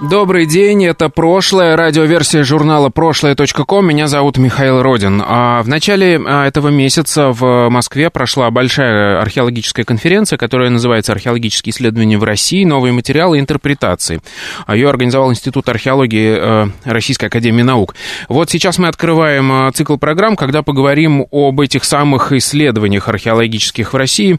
[0.00, 3.84] Добрый день, это прошлое, радиоверсия журнала прошлое.ком.
[3.84, 5.20] Меня зовут Михаил Родин.
[5.26, 11.72] А в начале а, этого месяца в Москве прошла большая археологическая конференция, которая называется «Археологические
[11.72, 12.64] исследования в России.
[12.64, 14.20] Новые материалы и интерпретации».
[14.68, 17.96] А, Ее организовал Институт археологии э, Российской Академии Наук.
[18.28, 24.38] Вот сейчас мы открываем цикл программ, когда поговорим об этих самых исследованиях археологических в России,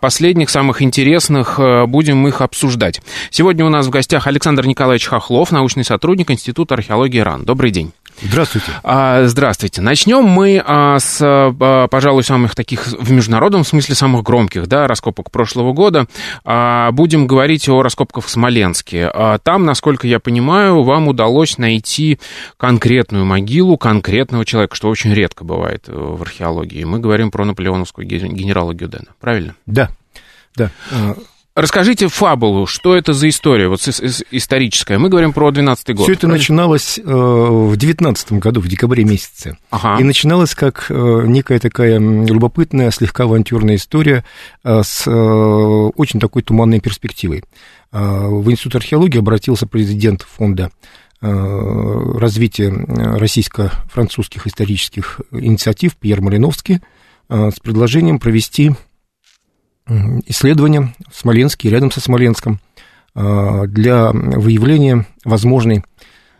[0.00, 3.02] последних, самых интересных, э, будем их обсуждать.
[3.28, 7.44] Сегодня у нас в гостях Александр Николаевич Николаевич Хохлов, научный сотрудник Института археологии РАН.
[7.44, 7.92] Добрый день.
[8.22, 8.70] Здравствуйте.
[8.84, 9.82] А, здравствуйте.
[9.82, 15.32] Начнем мы а, с, а, пожалуй, самых таких в международном смысле самых громких, да, раскопок
[15.32, 16.06] прошлого года.
[16.92, 19.10] Будем говорить о раскопках в Смоленске.
[19.42, 22.20] Там, насколько я понимаю, вам удалось найти
[22.56, 26.84] конкретную могилу конкретного человека, что очень редко бывает в археологии.
[26.84, 29.08] Мы говорим про наполеоновского генерала Гюдена.
[29.18, 29.56] Правильно?
[29.66, 29.90] Да.
[30.54, 30.70] Да.
[31.56, 33.80] Расскажите фабулу, что это за история, вот
[34.30, 34.98] историческая.
[34.98, 36.04] Мы говорим про 12 год.
[36.04, 39.56] Все это начиналось э, в 19 году, в декабре месяце.
[39.70, 39.98] Ага.
[39.98, 44.22] И начиналось как э, некая такая любопытная, слегка авантюрная история
[44.64, 47.42] э, с очень такой туманной перспективой.
[47.90, 50.70] В Институт археологии обратился президент фонда
[51.22, 52.68] развития
[53.18, 56.80] российско-французских исторических инициатив Пьер Малиновский
[57.30, 58.72] с предложением провести
[60.26, 62.60] исследования в Смоленске, рядом со Смоленском,
[63.14, 65.84] а, для выявления возможной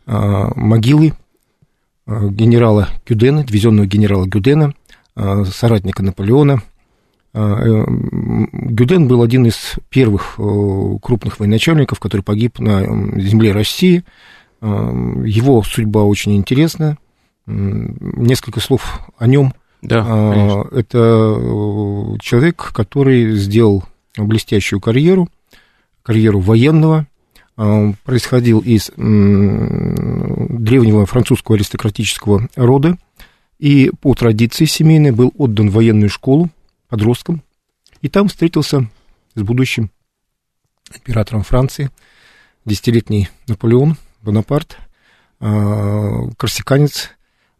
[0.06, 1.14] а, могилы
[2.06, 4.74] а, генерала Гюдена, дивизионного генерала Гюдена,
[5.46, 6.60] соратника Наполеона.
[7.32, 10.38] Э, Гюден был один из первых
[11.00, 12.82] крупных военачальников, который погиб на
[13.18, 14.04] земле России.
[14.60, 16.98] Его судьба очень интересна.
[17.46, 19.54] Несколько слов о нем–
[19.86, 20.68] да, а, конечно.
[20.76, 23.84] Это э, человек, который сделал
[24.16, 25.28] блестящую карьеру,
[26.02, 27.06] карьеру военного,
[27.56, 29.46] а, происходил из древнего
[31.06, 32.98] французского аристократического рода
[33.58, 36.50] и по традиции семейной был отдан в военную школу
[36.88, 37.44] подростком,
[38.02, 38.90] и там встретился
[39.34, 39.90] с будущим
[40.94, 41.90] императором Франции,
[42.64, 44.78] десятилетний Наполеон Бонапарт,
[45.38, 47.10] а, корсиканец,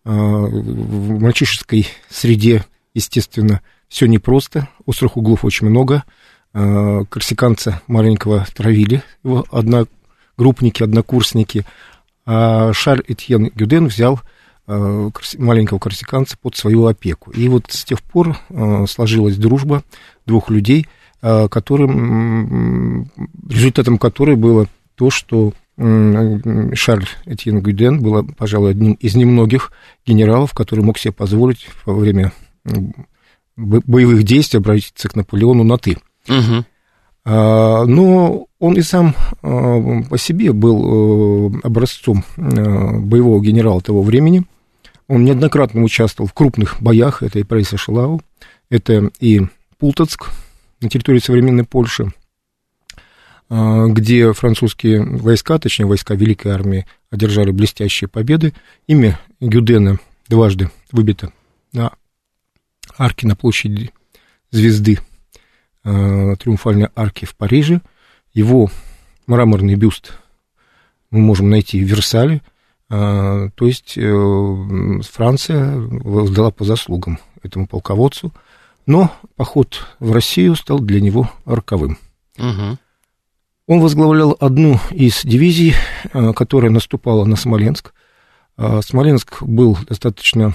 [0.07, 6.05] в мальчишеской среде, естественно, все непросто, острых углов очень много.
[6.53, 11.67] А, корсиканца маленького травили, его одногруппники, однокурсники.
[12.25, 14.21] А Шарль Этьен Гюден взял
[14.67, 17.33] а, маленького корсиканца под свою опеку.
[17.33, 18.39] И вот с тех пор
[18.89, 19.83] сложилась дружба
[20.25, 20.87] двух людей,
[21.21, 23.11] которым,
[23.49, 29.73] результатом которой было то, что Шарль Этьен Гюден был, пожалуй, одним из немногих
[30.07, 32.33] генералов, который мог себе позволить во время
[33.57, 35.99] боевых действий обратиться к Наполеону на «ты».
[36.29, 36.65] Угу.
[37.27, 44.45] Но он и сам а, по себе был э, образцом э, боевого генерала того времени.
[45.09, 47.25] Он неоднократно участвовал в крупных боях.
[47.25, 48.23] Это и Прейса Шелау,
[48.71, 49.43] это и
[49.79, 50.31] Пултоцк
[50.81, 52.13] на территории современной Польши–
[53.49, 58.53] где французские войска, точнее войска Великой Армии, одержали блестящие победы.
[58.87, 59.99] Имя Гюдена
[60.29, 61.33] дважды выбито
[61.73, 61.93] на
[62.99, 63.93] арке на площади
[64.51, 64.99] Звезды,
[65.85, 67.81] а, триумфальной арки в Париже.
[68.33, 68.71] Его
[69.27, 70.19] мраморный бюст
[71.11, 72.43] мы можем найти в Версале.
[72.89, 78.33] А, то есть э, Франция воздала по заслугам этому полководцу,
[78.87, 81.99] но поход в Россию стал для него роковым.
[82.39, 82.79] Угу.
[83.67, 85.75] Он возглавлял одну из дивизий,
[86.13, 87.95] э, которая наступала на Смоленск.
[88.57, 90.55] А Смоленск был достаточно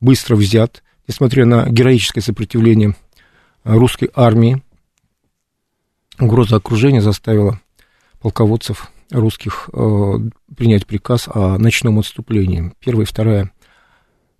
[0.00, 2.94] быстро взят, несмотря на героическое сопротивление
[3.64, 4.62] русской армии.
[6.18, 7.60] Угроза окружения заставила
[8.20, 10.14] полководцев русских э,
[10.56, 12.72] принять приказ о ночном отступлении.
[12.80, 13.52] Первая и вторая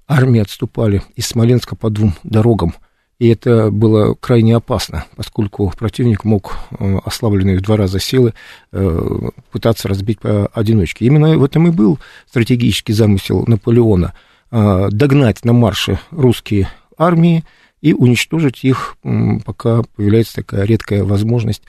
[0.08, 2.74] армии отступали из Смоленска по двум дорогам–
[3.18, 8.34] и это было крайне опасно, поскольку противник мог, э, ослабленные в два раза силы,
[8.72, 9.18] э,
[9.50, 11.06] пытаться разбить по одиночке.
[11.06, 11.98] Именно в этом и был
[12.28, 14.14] стратегический замысел Наполеона
[14.50, 16.68] э,– догнать на марше русские
[16.98, 17.44] армии
[17.80, 18.96] и уничтожить их,
[19.44, 21.62] пока появляется такая редкая возможность.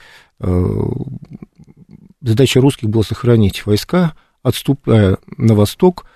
[2.20, 6.06] Задача русских была сохранить войска, отступая на восток,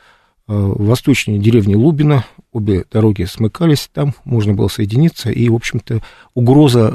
[0.52, 6.00] восточнее деревни Лубина, обе дороги смыкались, там можно было соединиться, и, в общем-то,
[6.34, 6.94] угроза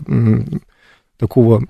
[1.18, 1.64] такого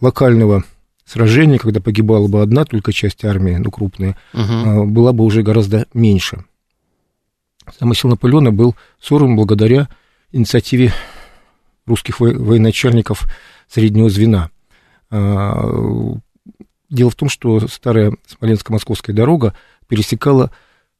[0.00, 0.64] локального
[1.04, 4.84] сражения, когда погибала бы одна только часть армии, ну, крупная, угу.
[4.86, 6.44] была бы уже гораздо меньше.
[7.78, 9.88] Замысел Наполеона был сорван благодаря
[10.32, 10.92] инициативе
[11.86, 13.26] русских военачальников
[13.68, 14.50] среднего звена.
[15.10, 15.66] А,
[16.90, 19.54] дело в том, что старая Смоленско-Московская дорога
[19.86, 20.50] пересекала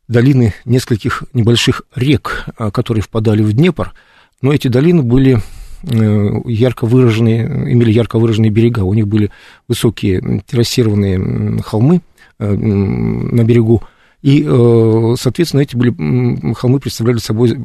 [0.09, 3.93] долины нескольких небольших рек, а, которые впадали в Днепр,
[4.41, 5.41] но эти долины были
[5.83, 8.81] э, ярко выраженные, имели ярко выраженные берега.
[8.81, 9.31] У них были
[9.67, 12.03] высокие террасированные холмы
[12.39, 13.83] э, на берегу,
[14.23, 17.57] и, э, соответственно, эти были, холмы представляли собой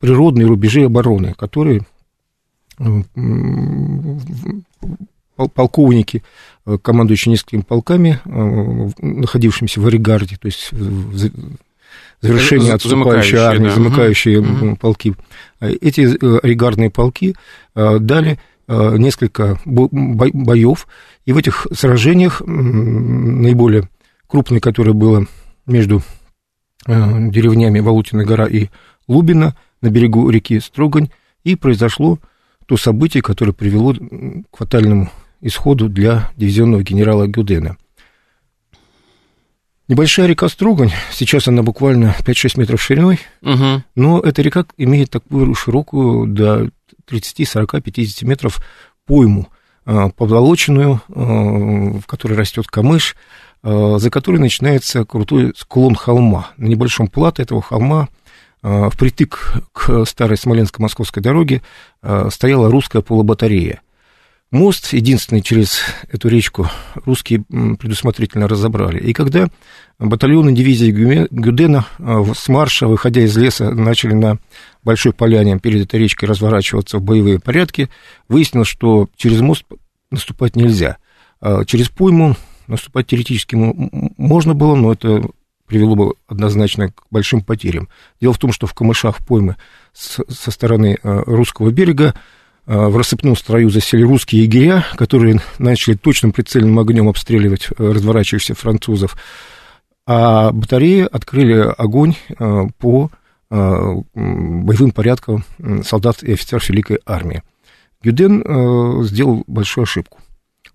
[0.00, 1.82] природные рубежи обороны, которые
[5.54, 6.22] полковники,
[6.82, 10.70] командующие несколькими полками, находившимися в Оригарде, то есть
[12.20, 13.74] завершении отступающей армии, да.
[13.74, 14.76] замыкающие угу.
[14.76, 15.14] полки.
[15.60, 16.00] Эти
[16.44, 17.34] оригардные полки
[17.74, 20.86] дали несколько боев,
[21.24, 23.88] и в этих сражениях наиболее
[24.28, 25.26] крупное, которое было
[25.66, 26.02] между
[26.86, 28.68] э, деревнями Валутина гора и
[29.08, 31.10] Лубина на берегу реки Строгань,
[31.44, 32.18] и произошло
[32.66, 35.10] то событие, которое привело к фатальному
[35.40, 37.76] исходу для дивизионного генерала Гюдена.
[39.88, 43.82] Небольшая река Строгань, сейчас она буквально 5-6 метров шириной, угу.
[43.94, 46.70] но эта река имеет такую широкую до
[47.06, 48.62] 30, 40, 50 метров
[49.06, 49.48] пойму,
[49.86, 53.16] э, поволоченную, э, в которой растет камыш,
[53.62, 56.50] Э, за которой начинается крутой склон холма.
[56.56, 58.08] На небольшом плато этого холма
[58.60, 61.62] впритык к старой Смоленско-Московской дороге
[62.28, 63.82] стояла русская полубатарея.
[64.50, 65.80] Мост, единственный через
[66.10, 66.68] эту речку,
[67.04, 68.98] русские предусмотрительно разобрали.
[68.98, 69.48] И когда
[69.98, 74.38] батальоны дивизии Гюдена с марша, выходя из леса, начали на
[74.82, 77.90] Большой Поляне перед этой речкой разворачиваться в боевые порядки,
[78.28, 79.64] выяснилось, что через мост
[80.10, 80.96] наступать нельзя.
[81.66, 82.34] Через пойму
[82.68, 83.56] Наступать теоретически
[84.18, 85.22] можно было, но это
[85.66, 87.88] привело бы однозначно к большим потерям.
[88.20, 89.56] Дело в том, что в камышах поймы
[89.94, 92.18] со стороны э, русского берега э,
[92.68, 99.16] в рассыпном строю засели русские егеря, которые начали точным прицельным огнем обстреливать э, разворачивающихся французов,
[100.06, 102.14] а батареи открыли огонь
[102.78, 103.10] по
[103.50, 105.44] боевым порядкам
[105.82, 107.42] солдат и офицеров Великой Армии.
[108.02, 110.18] Гюден сделал большую ошибку.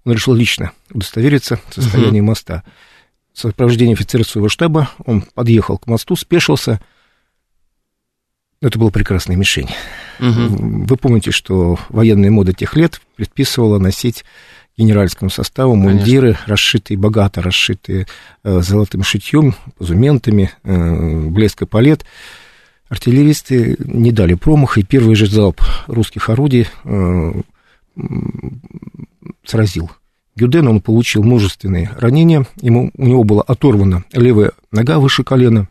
[0.05, 2.29] Он решил лично удостовериться в состоянии угу.
[2.29, 2.63] моста.
[3.33, 6.81] В сопровождении офицера своего штаба он подъехал к мосту, спешился.
[8.61, 9.69] Это была прекрасная мишень.
[10.19, 10.86] Угу.
[10.86, 14.24] Вы помните, что военная мода тех лет предписывала носить
[14.77, 16.45] генеральскому составу мундиры, Конечно.
[16.48, 18.07] расшитые, богато расшитые
[18.44, 22.06] э, золотым шитьем, позументами, э, блеск и палет.
[22.89, 27.33] Артиллеристы не дали промаха, и первый же залп русских орудий э,
[29.45, 29.92] сразил.
[30.36, 35.68] Гюден он получил множественные ранения, ему, у него была оторвана левая нога выше колена,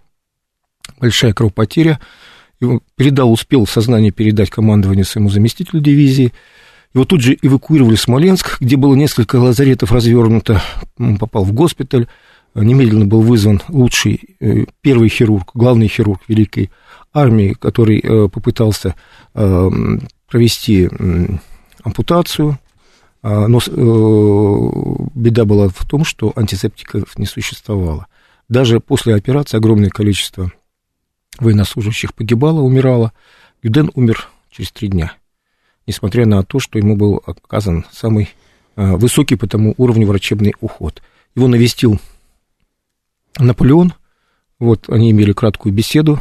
[1.01, 1.99] большая кровопотеря,
[2.97, 6.33] передал, успел сознание передать командованию своему заместителю дивизии,
[6.95, 10.63] его тут же эвакуировали в Смоленск, где было несколько лазаретов развернуто,
[10.99, 12.07] он попал в госпиталь,
[12.55, 16.71] немедленно был вызван лучший э, первый хирург, главный хирург Великой
[17.15, 18.95] армии, который э, попытался
[19.35, 19.71] э,
[20.29, 20.89] провести
[21.83, 22.59] ампутацию,
[23.23, 28.07] а, но э, беда была в том, что антисептиков не существовало.
[28.49, 30.51] Даже после операции огромное количество
[31.39, 33.13] военнослужащих погибало, умирало.
[33.63, 35.15] Юден умер через три дня,
[35.87, 38.31] несмотря на то, что ему был оказан самый
[38.77, 41.03] э, высокий по тому уровню врачебный уход.
[41.35, 42.01] Его навестил
[43.39, 43.95] Наполеон,
[44.59, 46.21] вот они имели краткую беседу,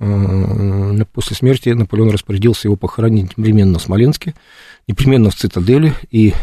[0.00, 4.34] Э, после смерти Наполеон распорядился его похоронить непременно в Смоленске,
[4.86, 6.34] непременно в цитадели, и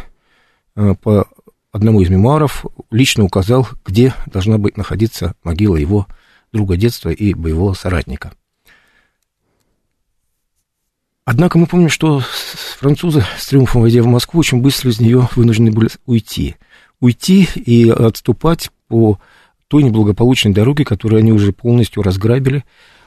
[0.75, 1.27] э, по
[1.72, 6.08] одному из мемуаров лично указал, где должна быть находиться могила его
[6.53, 8.34] друга детства и боевого соратника.
[11.24, 12.22] Однако мы помним, что
[12.79, 16.55] французы с триумфом войдя в Москву очень быстро из нее вынуждены были уйти.
[17.00, 19.20] Уйти и отступать по
[19.67, 22.65] той неблагополучной дороге, которую они уже полностью разграбили,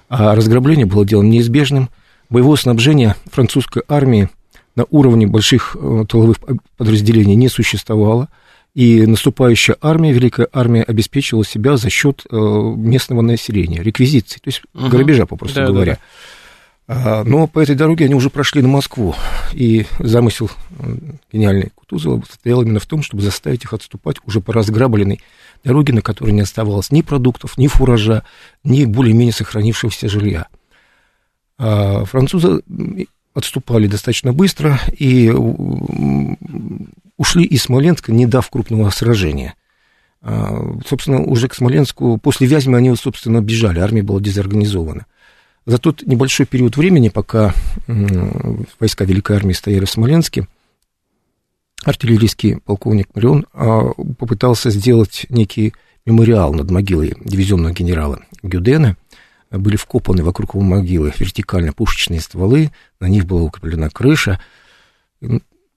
[0.08, 1.90] а разграбление было делом неизбежным.
[2.30, 4.30] Боевое снабжение французской армии
[4.74, 6.38] на уровне больших э, тыловых
[6.76, 8.28] подразделений не существовало,
[8.74, 14.62] и наступающая армия, Великая армия, обеспечивала себя за счет э, местного населения, реквизиции, то есть
[14.74, 14.88] угу.
[14.88, 15.92] грабежа, попросту да, говоря.
[15.94, 15.98] Да,
[16.86, 19.14] А, но по этой дороге они уже прошли на Москву,
[19.52, 20.50] и замысел
[21.32, 25.20] гениальный Кутузова состоял именно в том, чтобы заставить их отступать уже по разграбленной
[25.62, 28.24] дороге, на которой не оставалось ни продуктов, ни фуража,
[28.64, 30.48] ни более-менее сохранившегося жилья.
[31.56, 32.62] А французы
[33.34, 35.32] отступали достаточно быстро и
[37.24, 39.54] ушли из Смоленска, не дав крупного сражения.
[40.20, 45.06] А, собственно, уже к Смоленску, после Вязьмы они, собственно, бежали, армия была дезорганизована.
[45.64, 47.54] За тот небольшой период времени, пока
[48.78, 50.46] войска Великой Армии стояли в Смоленске,
[51.82, 55.72] артиллерийский полковник Марион а, попытался сделать некий
[56.04, 58.98] мемориал над могилой дивизионного генерала Гюдена.
[59.50, 64.38] Были вкопаны вокруг его могилы вертикально пушечные стволы, на них была укреплена крыша.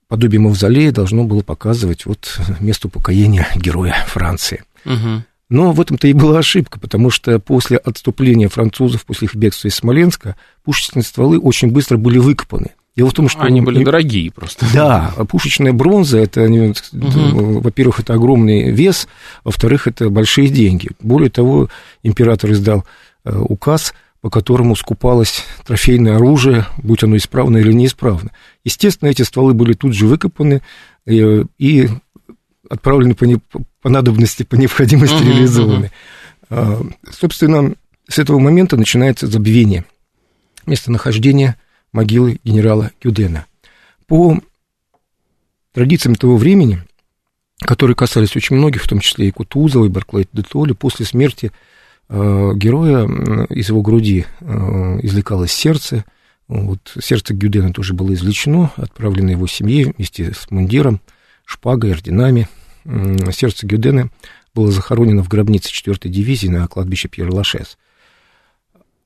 [0.08, 4.64] Подобие мавзолея должно было показывать вот место упокоения героя Франции.
[4.84, 5.22] Угу.
[5.50, 9.74] Но в этом-то и была ошибка, потому что после отступления французов, после их бегства из
[9.76, 12.72] Смоленска, пушечные стволы очень быстро были выкопаны.
[12.96, 13.42] Дело в том, что...
[13.42, 14.66] Они были дорогие просто.
[14.74, 17.60] Да, пушечная бронза, это, угу.
[17.60, 19.06] во-первых, это огромный вес,
[19.44, 20.90] во-вторых, это большие деньги.
[21.00, 21.70] Более того,
[22.02, 22.84] император издал
[23.24, 23.94] э, указ,
[24.28, 28.30] по которому скупалось трофейное оружие, будь оно исправно или неисправно.
[28.62, 30.60] Естественно, эти стволы были тут же выкопаны,
[31.06, 31.88] э, и
[32.68, 33.38] отправлены по, не,
[33.80, 35.92] по надобности, по необходимости uh-huh, реализованы.
[36.50, 36.94] Uh-huh.
[37.10, 37.72] Собственно,
[38.06, 39.86] с этого момента начинается забвение
[40.66, 41.56] местонахождения
[41.92, 43.46] могилы генерала Кюдена.
[44.06, 44.38] По
[45.72, 46.82] традициям того времени,
[47.60, 51.50] которые касались очень многих, в том числе и Кутузова, и Барклайт де Толли, после смерти
[52.10, 53.06] героя
[53.50, 54.44] из его груди э,
[55.02, 56.04] извлекалось сердце.
[56.48, 61.00] Вот, сердце Гюдена тоже было извлечено, отправлено его семье вместе с мундиром,
[61.44, 62.48] шпагой, орденами
[63.32, 64.10] сердце Гюдена
[64.54, 67.76] было захоронено в гробнице 4-й дивизии на кладбище Пьер-Лашес.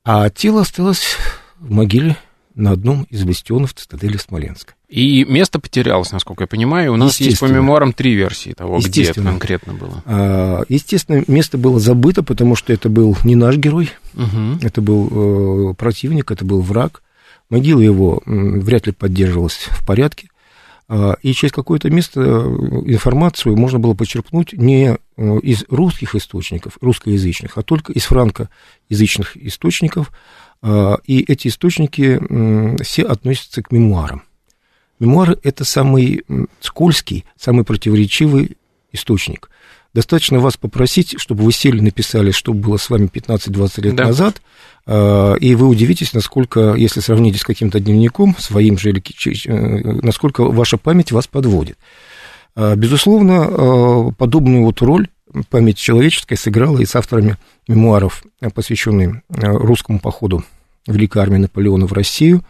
[0.05, 1.17] А тело осталось
[1.59, 2.17] в могиле
[2.55, 4.75] на одном из бастионов цитадели Смоленска.
[4.89, 6.93] И место потерялось, насколько я понимаю.
[6.93, 10.03] У нас есть по мемуарам три версии того, где это конкретно было.
[10.05, 14.59] А, естественно, место было забыто, потому что это был не наш герой, угу.
[14.61, 17.03] это был э, противник, это был враг.
[17.49, 20.29] Могила его вряд ли поддерживалась в порядке.
[20.89, 26.77] А, и через какое-то место э, информацию можно было почерпнуть не э, из русских источников,
[26.83, 30.13] русскоязычных, а только из франкоязычных источников.
[30.63, 32.21] А, и эти источники
[32.83, 34.23] все относятся к мемуарам.
[35.01, 36.25] Мемуары– это самый
[36.61, 38.57] скользкий, самый противоречивый
[38.93, 39.51] источник.
[39.95, 44.05] Достаточно вас попросить, чтобы вы сели, написали, что было с вами 15-20 лет да.
[44.05, 44.41] назад,
[44.87, 50.79] а, и вы удивитесь, насколько, если сравните с каким-то дневником, своим же, э, насколько ваша
[50.79, 51.77] память вас подводит.
[52.55, 55.09] А, безусловно, подобную вот роль
[55.51, 57.37] память человеческая сыграла и с авторами
[57.69, 58.23] мемуаров,
[58.55, 60.45] посвященных русскому походу
[60.87, 62.45] Великой армии Наполеона в Россию.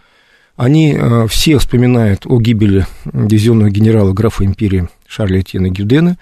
[0.57, 0.99] Они
[1.29, 6.19] все вспоминают о гибели дивизионного генерала графа империи Шарля Этьена Гюдена,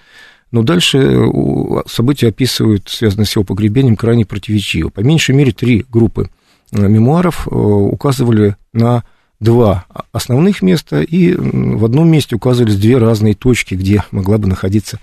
[0.51, 4.89] но дальше э, события описывают, связанные с его погребением, крайне противоречиво.
[4.89, 6.29] По меньшей мере, три группы
[6.71, 9.03] э, мемуаров э, указывали на
[9.39, 14.99] два основных места, и в одном месте указывались две разные точки, где могла бы находиться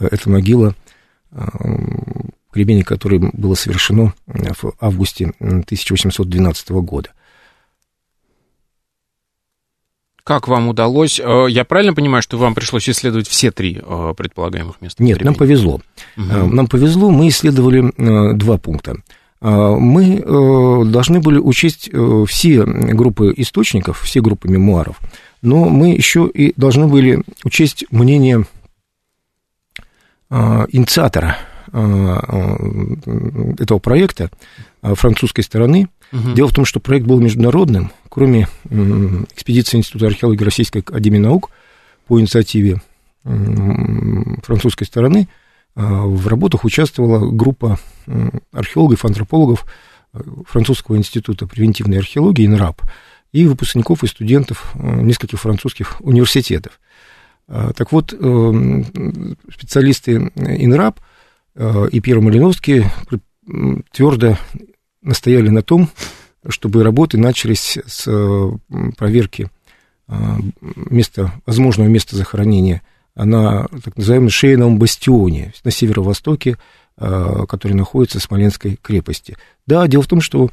[0.00, 0.74] эта могила,
[2.56, 7.10] погребение которое было совершено в августе 1812 года.
[10.24, 11.20] Как вам удалось?
[11.20, 15.04] Э, я правильно понимаю, что вам пришлось исследовать все три э, предполагаемых места?
[15.04, 15.80] Нет, нам повезло.
[16.16, 16.24] Угу.
[16.24, 17.92] Нам повезло, мы исследовали
[18.34, 18.96] два пункта.
[19.40, 20.22] Мы
[20.86, 21.90] должны были учесть
[22.26, 24.98] все группы источников, все группы мемуаров,
[25.42, 28.46] но мы еще и должны были учесть мнение
[30.30, 31.36] инициатора
[31.72, 34.30] этого проекта
[34.82, 36.34] французской стороны, Угу.
[36.34, 37.90] Дело в том, что проект был международным.
[38.08, 38.46] Кроме
[39.34, 41.50] экспедиции Института археологии Российской Академии Наук
[42.06, 42.80] по инициативе
[43.24, 45.28] французской стороны,
[45.74, 47.78] в работах участвовала группа
[48.52, 49.66] археологов, антропологов
[50.14, 52.80] э, Французского института превентивной археологии ИНРАП
[53.32, 56.80] и выпускников и студентов э, нескольких французских университетов.
[57.48, 58.82] А, так вот, э,
[59.52, 61.00] специалисты ИНРАП
[61.90, 62.84] и Пьер Малиновский
[63.92, 64.36] твердо
[65.00, 65.88] настояли на том,
[66.48, 68.50] чтобы работы начались с э,
[68.96, 69.48] проверки
[70.08, 70.14] э,
[70.90, 72.82] места, возможного места захоронения
[73.14, 76.58] на так называемом шейном бастионе на северо-востоке,
[76.98, 79.36] э, который находится в Смоленской крепости.
[79.66, 80.50] Да, дело в том, что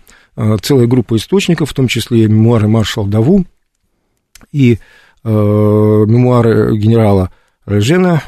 [0.63, 3.45] целая группа источников, в том числе мемуары маршала Даву
[4.51, 4.79] и
[5.23, 7.31] мемуары генерала
[7.65, 8.21] Режена,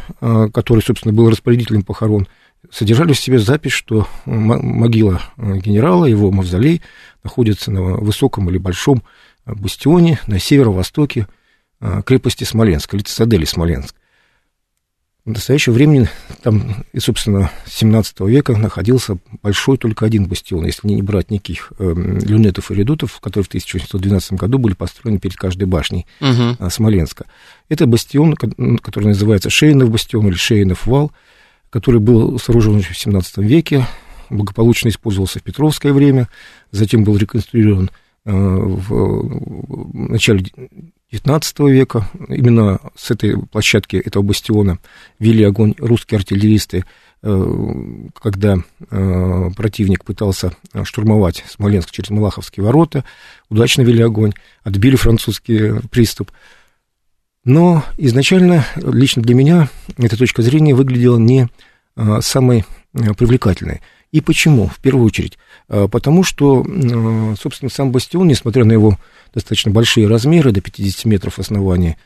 [0.53, 2.27] который, собственно, был распорядителем похорон
[2.71, 6.81] содержали в себе запись, что могила генерала, его мавзолей
[7.23, 9.03] находится на высоком или большом
[9.45, 11.27] бастионе на северо-востоке
[12.05, 13.95] крепости Смоленск, или цитадели Смоленск.
[15.25, 16.09] В настоящее время
[16.43, 21.73] там, и, собственно, с 17 века находился большой только один бастион, если не брать никаких
[21.79, 26.57] э, люнетов и редутов, которые в 1812 году были построены перед каждой башней uh-huh.
[26.59, 27.25] э, Смоленска.
[27.69, 31.11] Это бастион, который называется Шейнов бастион или Шейнов вал,
[31.71, 33.87] который был сооружен в 17 веке,
[34.29, 36.29] благополучно использовался в Петровское время,
[36.69, 37.89] затем был реконструирован
[38.25, 40.45] э, в начале
[41.15, 42.09] XIX века.
[42.29, 44.79] Именно с этой площадки, этого бастиона,
[45.19, 46.85] вели огонь русские артиллеристы,
[47.21, 47.55] э,
[48.21, 48.57] когда
[48.89, 50.53] э, противник пытался
[50.83, 53.03] штурмовать Смоленск через Малаховские ворота,
[53.49, 56.31] удачно вели огонь, отбили французский приступ.
[57.43, 61.47] Но изначально, лично для меня, эта точка зрения выглядела не
[61.95, 63.81] э, самой привлекательной.
[64.15, 64.67] И почему?
[64.67, 66.65] В первую очередь, потому что,
[67.37, 68.97] собственно, сам бастион, несмотря на его
[69.33, 71.97] достаточно большие размеры, до 50 метров основания.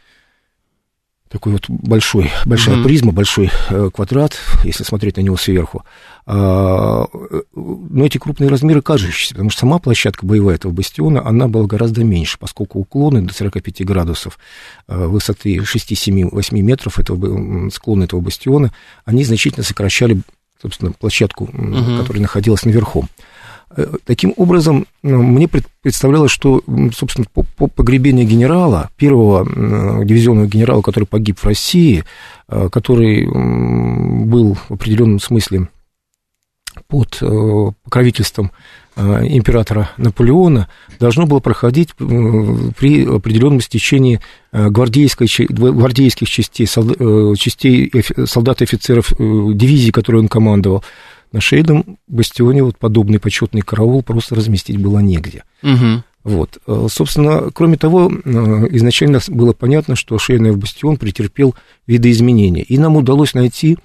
[1.30, 2.84] Такой вот большой, большая mm-hmm.
[2.84, 5.84] призма, большой э, квадрат, если смотреть на него сверху.
[6.25, 11.48] А, э, но эти крупные размеры кажущиеся, потому что сама площадка боевая этого бастиона, она
[11.48, 14.39] была гораздо меньше, поскольку уклоны до 45 градусов
[14.88, 18.74] э, высоты 6, 7, 8 метров этого, склона этого бастиона,
[19.06, 20.24] они значительно сокращали,
[20.62, 22.00] собственно, площадку, mm-hmm.
[22.00, 23.06] которая находилась наверху.
[23.75, 26.62] Э, таким образом, ну, мне представлялось, что,
[26.94, 29.46] собственно, по погребению генерала, первого
[30.04, 32.04] дивизионного генерала, который погиб в России,
[32.48, 35.70] э, который был в определенном смысле
[36.89, 38.51] под э, покровительством
[38.98, 40.67] императора Наполеона,
[41.00, 44.19] должно было проходить при определенном стечении
[44.51, 47.93] гвардейской, гвардейских частей, частей
[48.25, 50.84] солдат и офицеров дивизии, которой он командовал
[51.31, 55.43] на шейном бастионе вот подобный почетный караул просто разместить было негде.
[55.63, 56.03] Угу.
[56.24, 56.60] Вот.
[56.67, 58.29] Э, собственно, кроме того, э,
[58.72, 61.55] изначально было понятно, что шейный бастион претерпел
[61.88, 62.63] видоизменения.
[62.63, 63.77] И нам удалось найти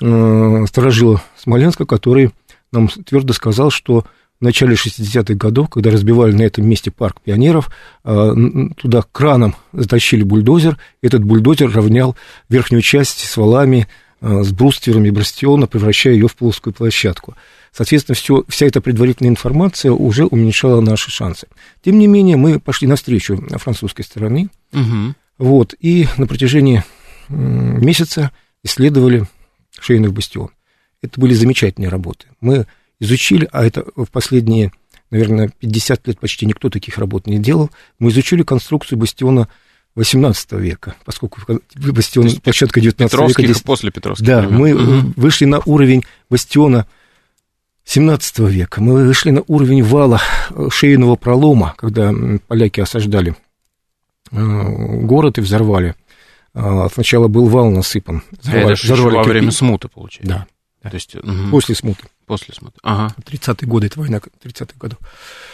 [0.00, 2.30] э, сторожила Смоленска, который
[2.72, 4.04] нам твердо сказал, что
[4.40, 7.70] в начале 60-х годов, когда разбивали на этом месте парк пионеров,
[8.02, 12.16] туда краном затащили бульдозер, этот бульдозер равнял
[12.48, 13.86] верхнюю часть с валами
[14.24, 17.34] Э, с брустверами бастиона, превращая ее в плоскую площадку.
[17.72, 21.48] Соответственно, все, вся эта предварительная информация уже уменьшала наши шансы.
[21.84, 25.14] Тем не менее, мы пошли навстречу французской стороны, угу.
[25.38, 26.84] вот, и на протяжении
[27.28, 28.30] месяца
[28.62, 29.26] исследовали
[29.80, 30.50] шейный бастион.
[31.02, 32.26] Это были замечательные работы.
[32.40, 32.66] Мы
[33.00, 34.72] изучили, а это в последние,
[35.10, 39.48] наверное, 50 лет почти никто таких работ не делал, мы изучили конструкцию бастиона
[39.96, 41.40] 18 века, поскольку
[41.74, 43.42] бастион, площадка 19 века...
[43.42, 44.56] Здесь, после Петровских Да, времен.
[44.56, 45.12] мы угу.
[45.16, 46.86] вышли на уровень бастиона
[47.84, 52.14] 17 века, мы вышли на уровень вала э, шейного пролома, когда
[52.46, 53.36] поляки осаждали
[54.30, 55.94] э, город и взорвали.
[56.54, 58.22] А, сначала был вал насыпан.
[58.30, 60.28] Взорвали, Это взорвали во время смуты, получается.
[60.28, 60.46] Да.
[60.90, 61.50] То есть, угу.
[61.50, 62.04] После смуты.
[62.26, 62.76] После смуты.
[62.82, 63.14] Ага.
[63.24, 64.98] 30-е годы, это война 30-х годов.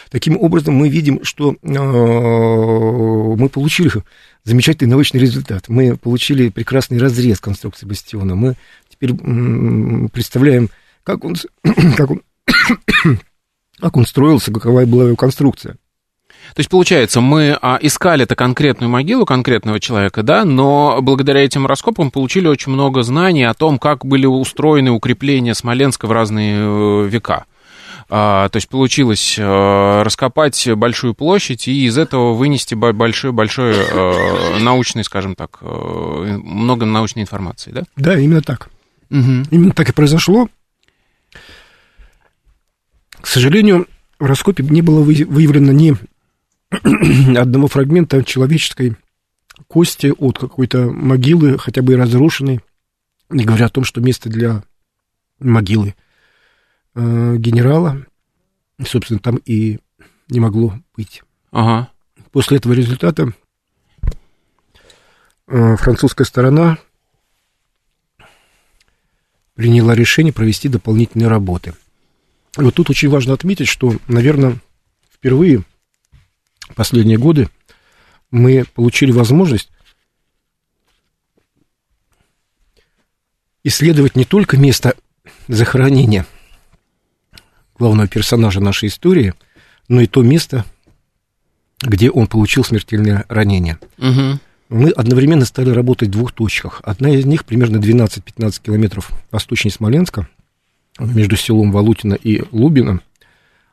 [0.09, 3.91] Таким образом, мы видим, что э, мы получили
[4.43, 5.69] замечательный научный результат.
[5.69, 8.35] Мы получили прекрасный разрез конструкции бастиона.
[8.35, 8.55] Мы
[8.89, 9.13] теперь
[10.09, 10.69] представляем,
[11.03, 11.35] как он,
[11.95, 12.23] как он,
[13.79, 15.77] как он строился, какова была его конструкция.
[16.55, 21.67] То есть, получается, мы а, искали это конкретную могилу конкретного человека, да, но благодаря этим
[21.67, 27.07] раскопам получили очень много знаний о том, как были устроены укрепления Смоленска в разные э,
[27.07, 27.45] века.
[28.11, 34.59] А, то есть получилось а, раскопать большую площадь и из этого вынести большой, большой а,
[34.59, 37.83] научный, скажем так, много научной информации, да?
[37.95, 38.69] Да, именно так.
[39.11, 39.45] Угу.
[39.51, 40.49] Именно так и произошло.
[43.21, 43.87] К сожалению,
[44.19, 45.95] в раскопе не было выявлено ни
[47.37, 48.95] одного фрагмента человеческой
[49.67, 52.61] кости от какой-то могилы, хотя бы и разрушенной,
[53.29, 54.63] не говоря о том, что место для
[55.39, 55.95] могилы–
[56.95, 58.05] э, генерала,
[58.85, 59.79] собственно, там и
[60.29, 61.23] не могло быть.
[61.51, 61.89] Ага.
[62.31, 63.33] После этого результата
[65.47, 66.77] э, французская сторона
[69.55, 71.73] приняла решение провести дополнительные работы.
[72.57, 74.57] И вот тут очень важно отметить, что, наверное,
[75.11, 75.63] впервые
[76.75, 77.49] последние годы
[78.31, 79.69] мы получили возможность
[83.63, 84.95] исследовать не только место
[85.47, 86.25] захоронения–
[87.79, 89.33] главного персонажа нашей истории,
[89.87, 90.65] но и то место,
[91.81, 93.79] где он получил смертельное ранение.
[93.97, 94.39] Угу.
[94.69, 96.81] Мы одновременно стали работать в двух точках.
[96.83, 100.27] Одна из них примерно 12-15 километров восточнее Смоленска.
[100.99, 102.99] между селом Валутино и Лубино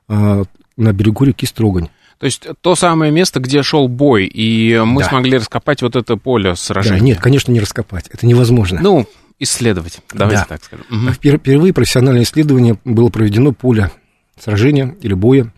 [0.08, 0.46] на
[0.92, 1.88] берегу реки Строгань.
[2.18, 5.08] То есть то самое место, где шел бой, и мы да.
[5.08, 6.98] смогли раскопать вот это поле сражения.
[6.98, 8.08] Да, нет, конечно, не раскопать.
[8.08, 8.80] Это невозможно.
[8.80, 9.06] Ну,
[9.38, 10.46] исследовать, давайте да.
[10.56, 10.86] так скажем.
[10.90, 11.12] Угу.
[11.12, 13.90] Впервые профессиональное исследование было проведено поле
[14.38, 15.52] сражения или боя,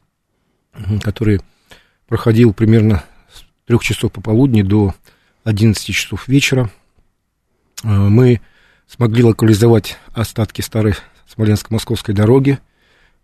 [1.02, 1.40] который
[2.08, 4.94] проходил примерно с трех часов пополудни до
[5.44, 6.70] 11 часов вечера.
[7.84, 8.40] А, мы
[8.86, 10.94] смогли локализовать остатки старой
[11.32, 12.58] Смоленско-Московской дороги.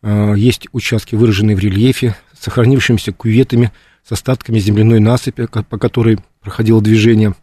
[0.03, 3.73] А, есть участки, выраженные в рельефе, сохранившимися кюветами
[4.05, 7.35] с остатками земляной насыпи, по которой проходило движение.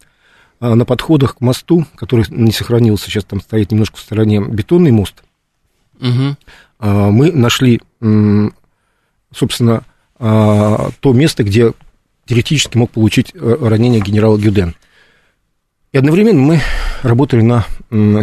[0.59, 4.91] А на подходах к мосту, который не сохранился, сейчас там стоит немножко в стороне бетонный
[4.91, 5.23] мост,
[5.99, 6.37] угу.
[6.79, 7.81] мы нашли,
[9.33, 9.83] собственно,
[10.19, 11.73] то место, где
[12.25, 14.75] теоретически мог получить э, ранение генерал Гюден.
[15.91, 16.61] И одновременно мы
[17.01, 17.65] работали на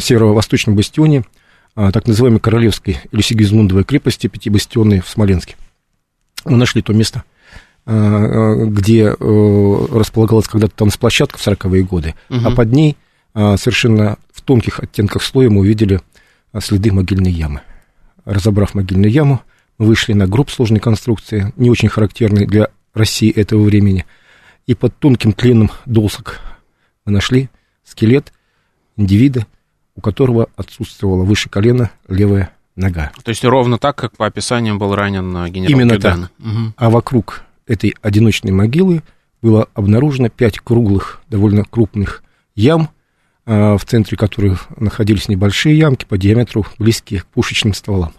[0.00, 1.24] северо-восточном бастионе
[1.74, 5.56] а, так называемой Королевской или Сигизмундовой крепости, пятибастионной в Смоленске.
[6.44, 7.24] Мы нашли то место,
[7.86, 12.40] а, а, где э, располагалась когда-то там площадка в 40-е годы, угу.
[12.46, 12.96] а под ней
[13.34, 16.00] совершенно в тонких оттенках слоя мы увидели
[16.60, 17.60] следы могильной ямы.
[18.24, 19.42] Разобрав могильную яму,
[19.76, 24.06] мы вышли на гроб сложной конструкции, не очень характерный для России этого времени,
[24.66, 26.40] и под тонким тленом досок
[27.04, 27.48] мы нашли
[27.84, 28.32] скелет
[28.96, 29.46] индивида,
[29.94, 33.12] у которого отсутствовала выше колена левая нога.
[33.22, 36.22] То есть ровно так, как по описаниям был ранен генерал Именно Кюден.
[36.22, 36.30] так.
[36.38, 36.72] Угу.
[36.76, 39.02] А вокруг этой одиночной могилы
[39.42, 42.22] было обнаружено пять круглых, довольно крупных
[42.54, 42.90] ям,
[43.46, 48.12] а, в центре которых находились небольшие ямки по диаметру, близкие к пушечным стволам.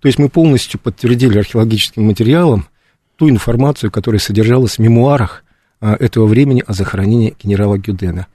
[0.00, 2.66] То есть мы полностью подтвердили археологическим материалом
[3.16, 5.42] ту информацию, которая содержалась в мемуарах
[5.80, 8.26] а, этого времени о захоронении генерала Гюдена.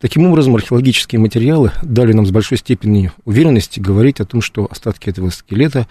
[0.00, 5.08] Таким образом, археологические материалы дали нам с большой степенью уверенности говорить о том, что остатки
[5.10, 5.88] этого скелета,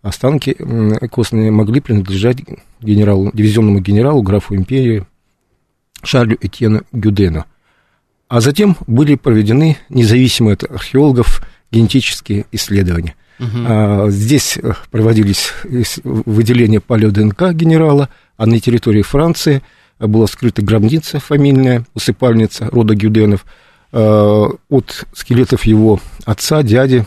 [0.00, 0.56] останки
[1.10, 2.38] костные могли принадлежать
[2.80, 5.04] генералу, дивизионному генералу, графу империи
[6.02, 7.44] Шарлю Этьену Гюдену.
[8.28, 13.14] А затем были проведены независимые от археологов генетические исследования.
[13.38, 14.10] Угу.
[14.10, 15.52] Здесь э, проводились
[16.04, 19.62] выделения палео-ДНК генерала, а на территории Франции–
[20.08, 23.44] была скрыта гробница фамильная, усыпальница рода Гюденов.
[23.92, 27.06] Э, от скелетов его отца, дяди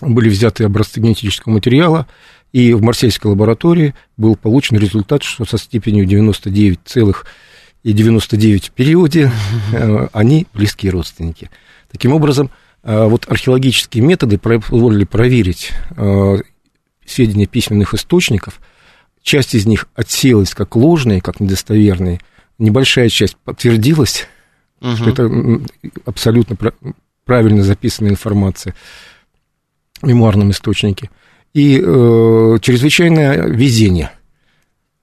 [0.00, 2.06] были взяты образцы генетического материала,
[2.52, 7.16] и в марсельской лаборатории был получен результат, что со степенью 99,99
[7.84, 9.30] ,99 в периоде
[9.72, 11.50] э, они близкие родственники.
[11.90, 12.50] Таким образом,
[12.82, 15.72] э, вот археологические методы позволили проверить
[17.04, 18.60] сведения письменных источников–
[19.22, 22.20] Часть из них отсеялась как ложные, как недостоверные.
[22.58, 24.26] Небольшая часть подтвердилась,
[24.80, 24.96] угу.
[24.96, 25.30] что это
[26.04, 26.56] абсолютно
[27.24, 28.74] правильно записанная информация
[30.00, 31.10] в мемуарном источнике.
[31.52, 34.12] И э, чрезвычайное везение.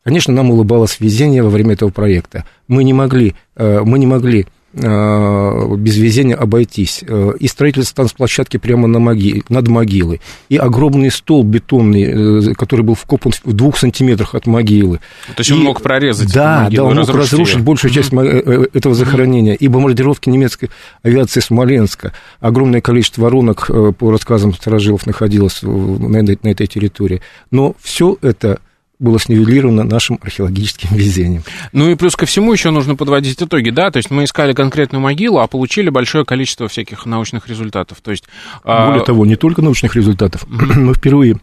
[0.03, 2.45] Конечно, нам улыбалось везение во время этого проекта.
[2.67, 7.03] Мы не могли, э, мы не могли без везения обойтись.
[7.07, 12.81] Э, и строительство танцплощадки прямо на могиле, над могилой, и огромный стол бетонный, э, который
[12.81, 14.99] был вкопан в двух сантиметрах от могилы.
[15.27, 17.63] То есть и, он мог прорезать Да, могилу, да, он мог разрушить ее.
[17.63, 18.71] большую часть mm-hmm.
[18.73, 19.53] этого захоронения.
[19.53, 20.69] И бомбардировки немецкой
[21.03, 22.13] авиации Смоленска.
[22.39, 27.21] Огромное количество воронок, по рассказам сторожилов, находилось на этой, на этой территории.
[27.51, 28.59] Но все это
[28.99, 31.43] было снивелировано нашим археологическим везением.
[31.71, 35.01] Ну и плюс ко всему еще нужно подводить итоги, да, то есть мы искали конкретную
[35.01, 38.25] могилу, а получили большое количество всяких научных результатов, то есть...
[38.63, 39.05] А, Более а...
[39.05, 41.39] того, не только научных результатов, мы впервые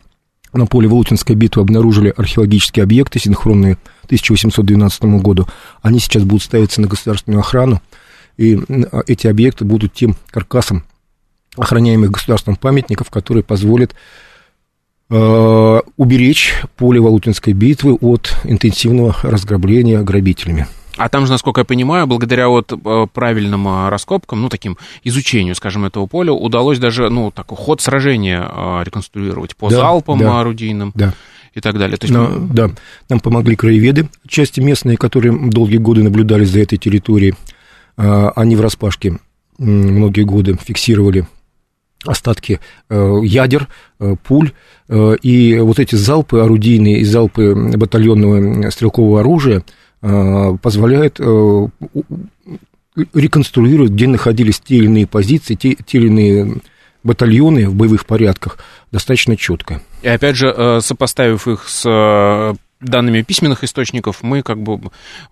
[0.53, 5.49] на поле Волотинской битвы обнаружили археологические объекты, синхронные 1812 году.
[5.83, 7.83] Они сейчас будут ставиться на государственную охрану,
[8.37, 8.59] и
[8.93, 10.85] а, эти объекты будут тем каркасом
[11.57, 13.95] охраняемых государством памятников, которые позволят
[15.11, 20.67] уберечь поле Валутинской битвы от интенсивного разграбления грабителями.
[20.97, 25.57] А там же, насколько я понимаю, благодаря вот э, правильным э, раскопкам, ну, таким изучению,
[25.57, 28.43] скажем, этого поля, удалось даже, ну, такой ход сражения
[28.85, 30.93] реконструировать по да, залпам да, орудийным.
[30.95, 31.13] Да
[31.53, 31.97] и так далее.
[31.97, 32.13] То есть...
[32.13, 32.71] Но, да,
[33.09, 37.35] нам помогли краеведы, части местные, которые долгие годы наблюдали за этой территорией.
[37.97, 39.21] Они в распашке
[39.59, 41.29] многие годы фиксировали
[42.07, 43.69] остатки э, ядер,
[44.01, 44.53] э, пуль,
[44.89, 49.63] э, и вот эти залпы орудийные и залпы батальонного стрелкового оружия
[50.01, 51.19] позволяют
[53.15, 56.57] реконструировать, где находились те или иные позиции, те, те или иные
[57.03, 58.59] батальоны в боевых порядках
[58.93, 59.81] достаточно четко.
[60.03, 64.81] И опять же, сопоставив их с данными письменных источников мы как бы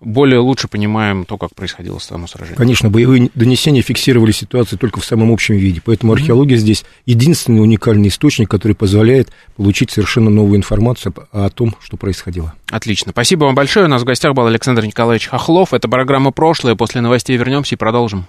[0.01, 2.57] более лучше понимаем то, как происходило само сражение.
[2.57, 6.61] Конечно, боевые донесения фиксировали ситуацию только в самом общем виде, поэтому археология mm-hmm.
[6.61, 12.53] здесь единственный уникальный источник, который позволяет получить совершенно новую информацию о том, что происходило.
[12.69, 13.11] Отлично.
[13.11, 13.85] Спасибо вам большое.
[13.85, 15.73] У нас в гостях был Александр Николаевич Хохлов.
[15.73, 16.75] Это программа «Прошлое».
[16.75, 18.25] После новостей вернемся и продолжим.